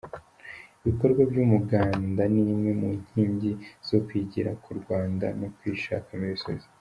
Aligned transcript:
Ibikorwa 0.81 1.21
by’umuganda 1.31 2.21
ni 2.33 2.41
imwe 2.53 2.71
mu 2.81 2.89
nkingi 3.01 3.51
zo 3.87 3.97
kwigira 4.05 4.51
ku 4.63 4.69
Rwanda 4.79 5.25
no 5.39 5.47
kwishakamo 5.55 6.25
ibisubizo. 6.29 6.67